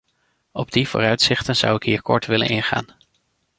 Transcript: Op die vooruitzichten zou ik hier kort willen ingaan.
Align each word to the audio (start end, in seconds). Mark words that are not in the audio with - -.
Op 0.51 0.71
die 0.71 0.87
vooruitzichten 0.87 1.55
zou 1.55 1.75
ik 1.75 1.83
hier 1.83 2.01
kort 2.01 2.25
willen 2.25 2.49
ingaan. 2.49 2.85